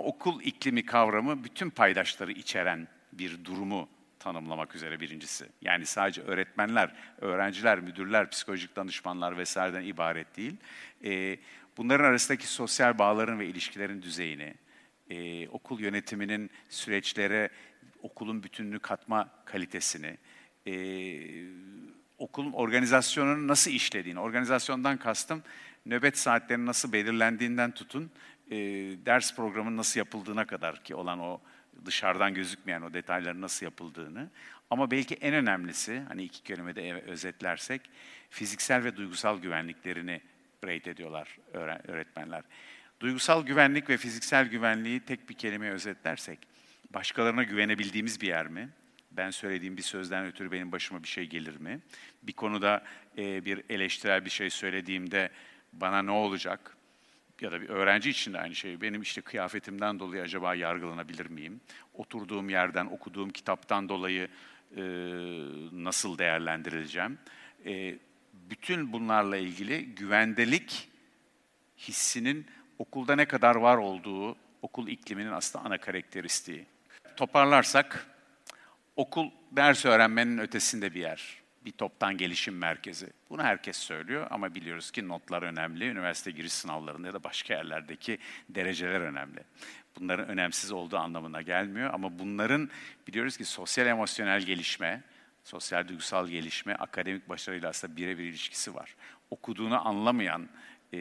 [0.00, 3.88] Okul iklimi kavramı bütün paydaşları içeren bir durumu
[4.18, 5.46] tanımlamak üzere birincisi.
[5.62, 10.56] Yani sadece öğretmenler, öğrenciler, müdürler, psikolojik danışmanlar vesaireden ibaret değil.
[11.04, 11.36] E,
[11.76, 14.54] bunların arasındaki sosyal bağların ve ilişkilerin düzeyini,
[15.10, 17.50] e, okul yönetiminin süreçlere
[18.02, 20.18] okulun bütününü katma kalitesini,
[20.66, 20.74] e,
[22.18, 25.42] okulun organizasyonunun nasıl işlediğini, organizasyondan kastım
[25.86, 28.10] nöbet saatlerinin nasıl belirlendiğinden tutun,
[28.50, 28.56] e,
[29.06, 31.40] ders programının nasıl yapıldığına kadar ki olan o
[31.84, 34.30] dışarıdan gözükmeyen o detayların nasıl yapıldığını.
[34.70, 37.80] Ama belki en önemlisi, hani iki kelimede özetlersek,
[38.30, 40.20] fiziksel ve duygusal güvenliklerini
[40.64, 41.38] rate ediyorlar
[41.88, 42.42] öğretmenler.
[43.00, 46.38] Duygusal güvenlik ve fiziksel güvenliği tek bir kelimeye özetlersek,
[46.94, 48.68] başkalarına güvenebildiğimiz bir yer mi?
[49.10, 51.80] Ben söylediğim bir sözden ötürü benim başıma bir şey gelir mi?
[52.22, 52.84] Bir konuda
[53.18, 55.30] e, bir eleştirel bir şey söylediğimde
[55.72, 56.76] bana ne olacak?
[57.40, 58.80] Ya da bir öğrenci için de aynı şey.
[58.80, 61.60] Benim işte kıyafetimden dolayı acaba yargılanabilir miyim?
[61.94, 64.28] Oturduğum yerden, okuduğum kitaptan dolayı
[64.76, 64.82] e,
[65.72, 67.18] nasıl değerlendirileceğim?
[67.66, 67.98] E,
[68.32, 70.88] bütün bunlarla ilgili güvendelik
[71.78, 72.46] hissinin
[72.78, 76.66] okulda ne kadar var olduğu okul ikliminin aslında ana karakteristiği.
[77.16, 78.06] Toparlarsak,
[78.96, 81.39] okul ders öğrenmenin ötesinde bir yer.
[81.64, 83.12] Bir toptan gelişim merkezi.
[83.30, 85.84] Bunu herkes söylüyor ama biliyoruz ki notlar önemli.
[85.88, 89.40] Üniversite giriş sınavlarında ya da başka yerlerdeki dereceler önemli.
[89.96, 92.70] Bunların önemsiz olduğu anlamına gelmiyor ama bunların
[93.08, 95.02] biliyoruz ki sosyal emosyonel gelişme,
[95.44, 98.96] sosyal duygusal gelişme, akademik başarıyla aslında birebir ilişkisi var.
[99.30, 100.48] Okuduğunu anlamayan,
[100.94, 101.00] e,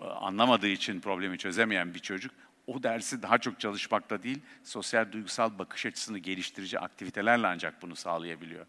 [0.00, 2.34] anlamadığı için problemi çözemeyen bir çocuk
[2.74, 8.66] o dersi daha çok çalışmakla değil, sosyal duygusal bakış açısını geliştirici aktivitelerle ancak bunu sağlayabiliyor.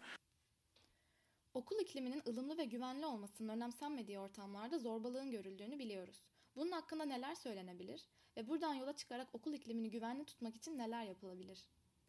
[1.54, 6.16] Okul ikliminin ılımlı ve güvenli olmasının önemsenmediği ortamlarda zorbalığın görüldüğünü biliyoruz.
[6.56, 8.00] Bunun hakkında neler söylenebilir
[8.36, 11.58] ve buradan yola çıkarak okul iklimini güvenli tutmak için neler yapılabilir?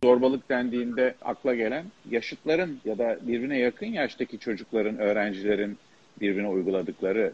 [0.03, 5.77] Zorbalık dendiğinde akla gelen yaşıtların ya da birbirine yakın yaştaki çocukların, öğrencilerin
[6.21, 7.33] birbirine uyguladıkları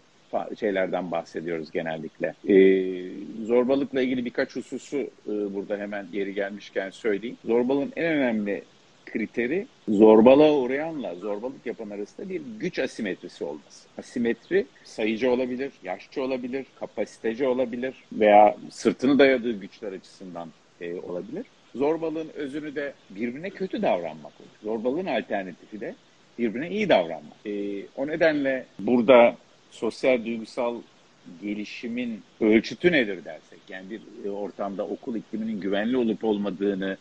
[0.59, 2.33] şeylerden bahsediyoruz genellikle.
[2.47, 7.37] Ee, zorbalıkla ilgili birkaç hususu e, burada hemen yeri gelmişken söyleyeyim.
[7.45, 8.63] Zorbalığın en önemli
[9.05, 13.87] kriteri zorbalığa uğrayanla zorbalık yapan arasında bir güç asimetrisi olması.
[13.97, 20.49] Asimetri sayıcı olabilir, yaşçı olabilir, kapasiteci olabilir veya sırtını dayadığı güçler açısından
[20.81, 21.45] e, olabilir.
[21.75, 24.49] Zorbalığın özünü de birbirine kötü davranmak olur.
[24.63, 25.95] Zorbalığın alternatifi de
[26.39, 27.45] birbirine iyi davranmak.
[27.45, 29.35] E, o nedenle burada
[29.71, 30.81] sosyal duygusal
[31.41, 36.97] gelişimin ölçütü nedir dersek, yani bir e, ortamda okul ikliminin güvenli olup olmadığını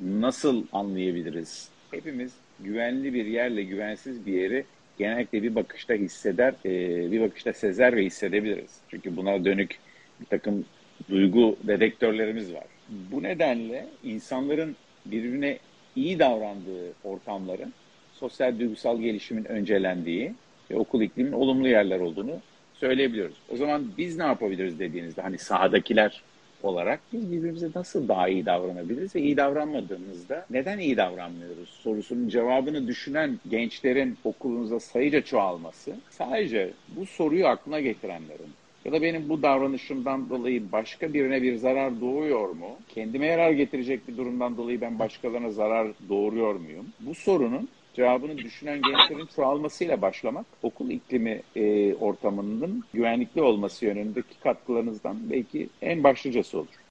[0.00, 1.68] nasıl anlayabiliriz?
[1.90, 4.64] Hepimiz güvenli bir yerle güvensiz bir yeri
[4.98, 8.70] genellikle bir bakışta hisseder, e, bir bakışta sezer ve hissedebiliriz.
[8.88, 9.78] Çünkü buna dönük
[10.20, 10.64] bir takım
[11.10, 12.64] duygu dedektörlerimiz var.
[12.88, 15.58] Bu nedenle insanların birbirine
[15.96, 17.72] iyi davrandığı ortamların
[18.12, 20.32] sosyal duygusal gelişimin öncelendiği
[20.70, 22.40] ve okul ikliminin olumlu yerler olduğunu
[22.74, 23.36] söyleyebiliyoruz.
[23.52, 26.22] O zaman biz ne yapabiliriz dediğinizde hani sahadakiler
[26.62, 32.86] olarak biz birbirimize nasıl daha iyi davranabiliriz ve iyi davranmadığımızda neden iyi davranmıyoruz sorusunun cevabını
[32.86, 38.52] düşünen gençlerin okulunuzda sayıca çoğalması sadece bu soruyu aklına getirenlerin
[38.84, 42.76] ya da benim bu davranışımdan dolayı başka birine bir zarar doğuyor mu?
[42.88, 46.86] Kendime yarar getirecek bir durumdan dolayı ben başkalarına zarar doğuruyor muyum?
[47.00, 55.30] Bu sorunun cevabını düşünen gençlerin çoğalmasıyla başlamak okul iklimi e, ortamının güvenlikli olması yönündeki katkılarınızdan
[55.30, 56.84] belki en başlıcası olur.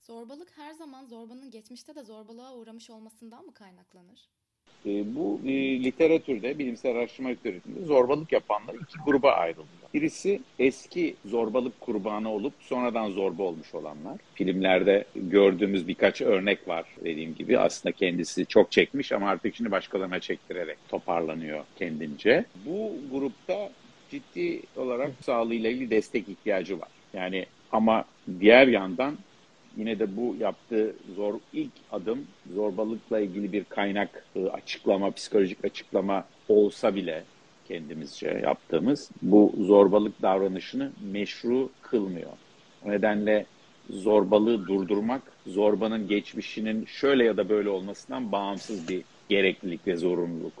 [0.00, 4.28] Zorbalık her zaman zorbanın geçmişte de zorbalığa uğramış olmasından mı kaynaklanır?
[4.86, 9.68] E, bu e, literatürde, bilimsel araştırma literatüründe zorbalık yapanlar iki gruba ayrıldılar.
[9.94, 14.18] Birisi eski zorbalık kurbanı olup sonradan zorba olmuş olanlar.
[14.34, 17.58] Filmlerde gördüğümüz birkaç örnek var dediğim gibi.
[17.58, 22.44] Aslında kendisi çok çekmiş ama artık şimdi başkalarına çektirerek toparlanıyor kendince.
[22.66, 23.70] Bu grupta
[24.10, 26.88] ciddi olarak sağlığıyla ilgili destek ihtiyacı var.
[27.14, 28.04] Yani ama
[28.40, 29.18] diğer yandan
[29.76, 36.24] yine de bu yaptığı zor ilk adım zorbalıkla ilgili bir kaynak e, açıklama, psikolojik açıklama
[36.48, 37.24] olsa bile
[37.68, 42.30] kendimizce yaptığımız bu zorbalık davranışını meşru kılmıyor.
[42.84, 43.46] O nedenle
[43.90, 50.52] zorbalığı durdurmak, zorbanın geçmişinin şöyle ya da böyle olmasından bağımsız bir gereklilik ve zorunluluk.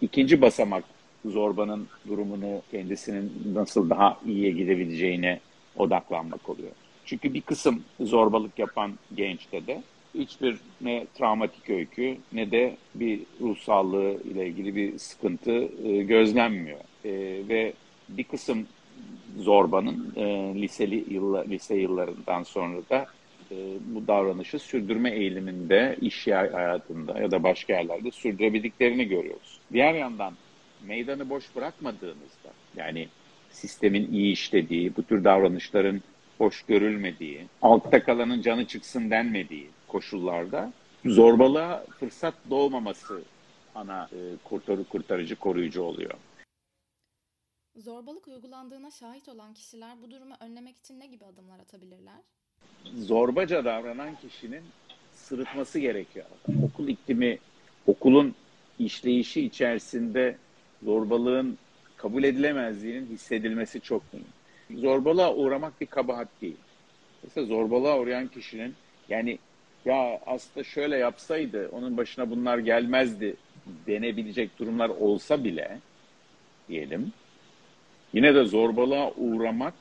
[0.00, 0.84] İkinci basamak
[1.24, 5.40] zorbanın durumunu kendisinin nasıl daha iyiye gidebileceğine
[5.76, 6.72] odaklanmak oluyor.
[7.06, 9.82] Çünkü bir kısım zorbalık yapan gençte de
[10.14, 16.80] hiçbir ne travmatik öykü ne de bir ruh sağlığı ile ilgili bir sıkıntı e, gözlenmiyor.
[17.04, 17.12] E,
[17.48, 17.72] ve
[18.08, 18.66] bir kısım
[19.38, 20.22] zorbanın e,
[20.62, 23.06] liseli yılla, lise yıllarından sonra da
[23.50, 29.60] e, bu davranışı sürdürme eğiliminde, iş hayatında ya da başka yerlerde sürdürebildiklerini görüyoruz.
[29.72, 30.34] Diğer yandan
[30.86, 33.08] meydanı boş bırakmadığınızda, yani
[33.50, 36.02] sistemin iyi işlediği, bu tür davranışların
[36.38, 40.72] hoş görülmediği, altta kalanın canı çıksın denmediği koşullarda
[41.04, 43.22] zorbalığa fırsat doğmaması
[43.74, 46.14] ana e, kurtarı, kurtarıcı koruyucu oluyor.
[47.76, 52.20] Zorbalık uygulandığına şahit olan kişiler bu durumu önlemek için ne gibi adımlar atabilirler?
[52.96, 54.62] Zorbaca davranan kişinin
[55.14, 56.26] sırıtması gerekiyor.
[56.62, 57.38] Okul iklimi,
[57.86, 58.34] okulun
[58.78, 60.36] işleyişi içerisinde
[60.82, 61.58] zorbalığın
[61.96, 64.26] kabul edilemezliğinin hissedilmesi çok mühim.
[64.70, 66.56] Zorbalığa uğramak bir kabahat değil.
[67.22, 68.74] Mesela zorbalığa uğrayan kişinin
[69.08, 69.38] yani
[69.84, 73.36] ya aslında şöyle yapsaydı onun başına bunlar gelmezdi
[73.86, 75.78] denebilecek durumlar olsa bile
[76.68, 77.12] diyelim
[78.12, 79.74] yine de zorbalığa uğramak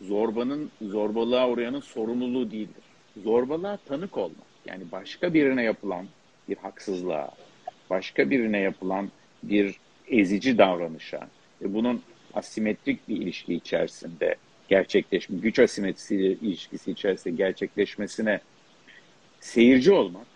[0.00, 2.84] zorbanın zorbalığa uğrayanın sorumluluğu değildir.
[3.24, 6.06] Zorbalığa tanık olmak yani başka birine yapılan
[6.48, 7.30] bir haksızlığa,
[7.90, 9.08] başka birine yapılan
[9.42, 9.76] bir
[10.08, 11.28] ezici davranışa
[11.62, 12.02] ve bunun
[12.34, 14.36] asimetrik bir ilişki içerisinde
[14.68, 18.40] gerçekleşme, güç asimetrisi ilişkisi içerisinde gerçekleşmesine
[19.40, 20.26] seyirci olmak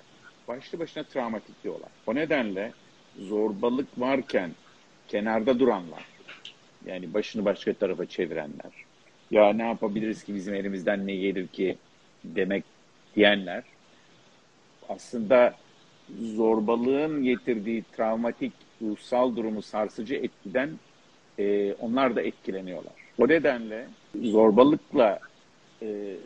[0.49, 1.91] başlı başına travmatik bir olay.
[2.07, 2.73] O nedenle
[3.19, 4.51] zorbalık varken
[5.09, 6.05] kenarda duranlar,
[6.87, 8.73] yani başını başka tarafa çevirenler,
[9.31, 11.77] ya ne yapabiliriz ki bizim elimizden ne gelir ki
[12.25, 12.65] demek
[13.17, 13.63] diyenler,
[14.89, 15.55] aslında
[16.21, 18.53] zorbalığın getirdiği travmatik
[18.83, 20.71] ruhsal durumu sarsıcı etkiden
[21.39, 22.93] e, onlar da etkileniyorlar.
[23.19, 23.87] O nedenle
[24.23, 25.21] zorbalıkla
[25.83, 26.17] e,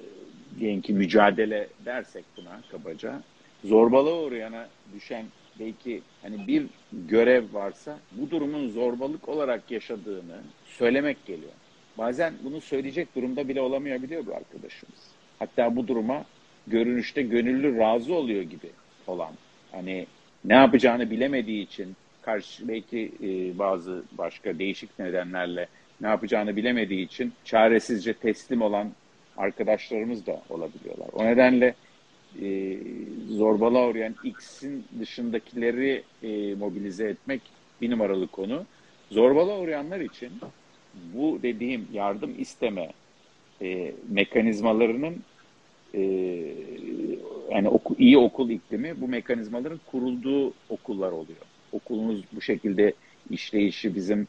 [0.61, 3.23] diyelim ki mücadele dersek buna kabaca,
[3.65, 5.25] zorbalığa uğrayana düşen
[5.61, 11.53] belki hani bir görev varsa bu durumun zorbalık olarak yaşadığını söylemek geliyor.
[11.99, 15.01] Bazen bunu söyleyecek durumda bile olamayabiliyor bu arkadaşımız.
[15.39, 16.25] Hatta bu duruma
[16.67, 18.71] görünüşte gönüllü razı oluyor gibi
[19.07, 19.33] olan.
[19.73, 20.07] Hani
[20.45, 25.69] ne yapacağını bilemediği için karşı belki e, bazı başka değişik nedenlerle
[26.01, 28.91] ne yapacağını bilemediği için çaresizce teslim olan
[29.37, 31.09] arkadaşlarımız da olabiliyorlar.
[31.13, 31.75] O nedenle
[32.43, 32.77] e,
[33.29, 37.43] zorbalığa uğrayan X'in dışındakileri e, mobilize etmek
[37.81, 38.65] bir numaralı konu.
[39.11, 40.31] Zorbalığa uğrayanlar için
[40.95, 42.93] bu dediğim yardım isteme
[43.63, 45.23] e, mekanizmalarının
[45.95, 46.01] e,
[47.51, 51.41] yani oku, iyi okul iklimi bu mekanizmaların kurulduğu okullar oluyor.
[51.73, 52.93] Okulumuz bu şekilde
[53.31, 54.29] işleyişi bizim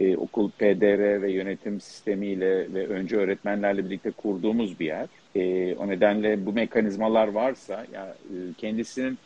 [0.00, 5.08] e, okul PDR ve yönetim sistemiyle ve önce öğretmenlerle birlikte kurduğumuz bir yer.
[5.34, 9.18] E, o nedenle bu mekanizmalar varsa ya e, kendisinin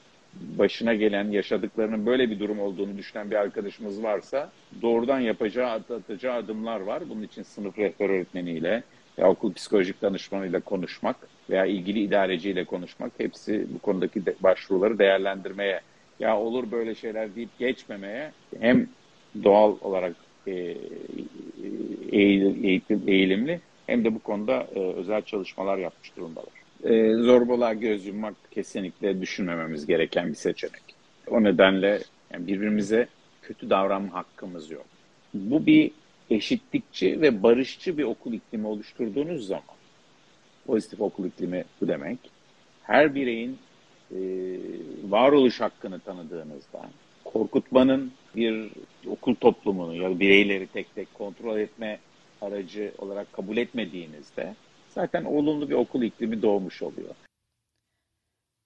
[0.59, 4.53] başına gelen yaşadıklarının böyle bir durum olduğunu düşünen bir arkadaşımız varsa
[4.83, 7.03] doğrudan yapacağı atacağı adımlar var.
[7.09, 8.83] Bunun için sınıf rehber öğretmeniyle
[9.17, 11.17] ya okul psikolojik danışmanıyla konuşmak
[11.51, 15.81] veya ilgili idareciyle konuşmak hepsi bu konudaki de, başvuruları değerlendirmeye
[16.21, 18.89] ya olur böyle şeyler deyip geçmemeye hem
[19.45, 20.17] doğal olarak
[20.47, 20.77] e,
[22.13, 26.65] eğitim, eğilimli hem de bu konuda e, özel çalışmalar yapmış durumdalar.
[26.85, 30.83] E, zorbalığa göz yummak kesinlikle düşünmememiz gereken bir seçenek.
[31.27, 32.01] O nedenle
[32.39, 33.09] birbirimize
[33.43, 34.87] kötü davranma hakkımız yok.
[35.35, 35.91] Bu bir
[36.31, 39.77] eşitlikçi ve barışçı bir okul iklimi oluşturduğunuz zaman,
[40.67, 42.19] pozitif okul iklimi bu demek,
[42.83, 43.59] her bireyin
[44.11, 44.19] e,
[45.11, 46.91] varoluş hakkını tanıdığınızda,
[47.25, 48.71] korkutmanın bir
[49.07, 52.01] okul toplumunu ya da bireyleri tek tek kontrol etme
[52.41, 54.55] aracı olarak kabul etmediğinizde
[54.89, 57.15] zaten olumlu bir okul iklimi doğmuş oluyor.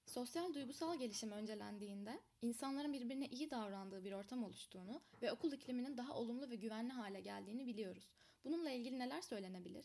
[0.06, 6.14] Sosyal duygusal gelişim öncelendiğinde insanların birbirine iyi davrandığı bir ortam oluştuğunu ve okul ikliminin daha
[6.14, 8.12] olumlu ve güvenli hale geldiğini biliyoruz.
[8.44, 9.84] Bununla ilgili neler söylenebilir?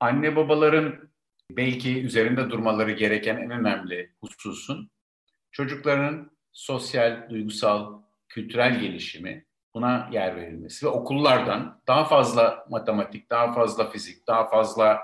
[0.00, 1.08] Anne babaların
[1.56, 4.90] belki üzerinde durmaları gereken en önemli hususun
[5.50, 13.90] çocukların sosyal, duygusal, kültürel gelişimi buna yer verilmesi ve okullardan daha fazla matematik, daha fazla
[13.90, 15.00] fizik, daha fazla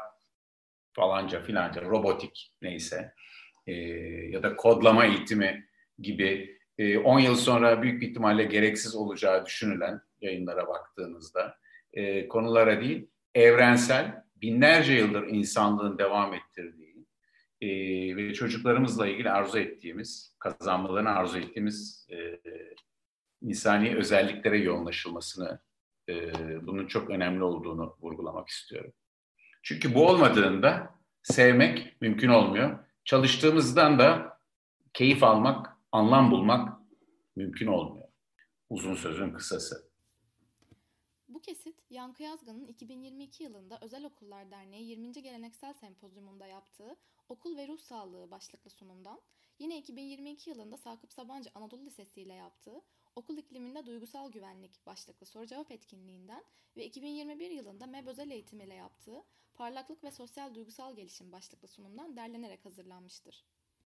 [0.93, 3.13] falanca filanca robotik neyse
[3.67, 3.73] e,
[4.31, 5.67] ya da kodlama eğitimi
[5.99, 6.59] gibi
[7.05, 11.59] 10 e, yıl sonra büyük bir ihtimalle gereksiz olacağı düşünülen yayınlara baktığınızda
[11.93, 17.07] e, konulara değil evrensel binlerce yıldır insanlığın devam ettirdiği
[17.61, 17.69] e,
[18.17, 22.41] ve çocuklarımızla ilgili arzu ettiğimiz kazanmalarını arzu ettiğimiz e,
[23.43, 25.61] insani özelliklere yoğunlaşılmasını,
[26.09, 26.33] e,
[26.67, 28.93] bunun çok önemli olduğunu vurgulamak istiyorum.
[29.63, 32.79] Çünkü bu olmadığında sevmek mümkün olmuyor.
[33.05, 34.39] Çalıştığımızdan da
[34.93, 36.79] keyif almak, anlam bulmak
[37.37, 38.09] mümkün olmuyor.
[38.71, 39.91] Uzun sözün kısası.
[41.29, 45.13] Bu kesit Yankı Yazgan'ın 2022 yılında Özel Okullar Derneği 20.
[45.13, 46.97] Geleneksel Sempozyumunda yaptığı
[47.29, 49.21] Okul ve Ruh Sağlığı başlıklı sunumdan,
[49.59, 52.83] yine 2022 yılında Sakıp Sabancı Anadolu Lisesi ile yaptığı
[53.15, 56.45] Okul İkliminde Duygusal Güvenlik başlıklı soru cevap etkinliğinden
[56.77, 59.25] ve 2021 yılında MEB Özel Eğitim ile yaptığı
[59.55, 63.45] Parlaklık ve Sosyal Duygusal Gelişim başlıklı sunumdan derlenerek hazırlanmıştır.